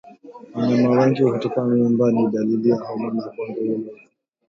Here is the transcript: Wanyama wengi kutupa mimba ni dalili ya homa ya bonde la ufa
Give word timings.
Wanyama 0.55 0.89
wengi 0.99 1.23
kutupa 1.23 1.63
mimba 1.65 2.11
ni 2.11 2.27
dalili 2.31 2.69
ya 2.69 2.75
homa 2.75 3.23
ya 3.23 3.31
bonde 3.37 3.65
la 3.65 3.75
ufa 3.77 4.01